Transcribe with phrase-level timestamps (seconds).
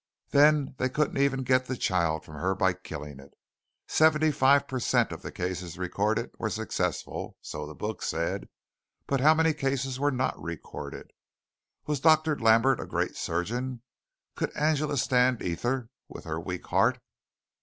[0.31, 3.35] Then they couldn't even get the child from her by killing it.
[3.87, 5.11] Seventy five per cent.
[5.11, 8.49] of the cases recorded were successful, so the book said,
[9.05, 11.11] but how many cases were not recorded.
[11.85, 12.35] Was Dr.
[12.39, 13.83] Lambert a great surgeon?
[14.35, 16.97] Could Angela stand ether with her weak heart?